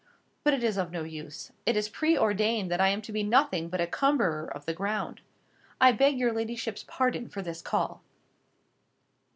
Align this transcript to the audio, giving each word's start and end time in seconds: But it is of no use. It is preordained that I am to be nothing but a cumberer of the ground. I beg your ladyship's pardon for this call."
But 0.43 0.55
it 0.55 0.63
is 0.63 0.77
of 0.77 0.89
no 0.89 1.03
use. 1.03 1.51
It 1.63 1.77
is 1.77 1.87
preordained 1.87 2.71
that 2.71 2.81
I 2.81 2.87
am 2.87 3.03
to 3.03 3.11
be 3.11 3.21
nothing 3.21 3.69
but 3.69 3.79
a 3.79 3.85
cumberer 3.85 4.47
of 4.51 4.65
the 4.65 4.73
ground. 4.73 5.21
I 5.79 5.91
beg 5.91 6.17
your 6.17 6.33
ladyship's 6.33 6.83
pardon 6.87 7.29
for 7.29 7.43
this 7.43 7.61
call." 7.61 8.01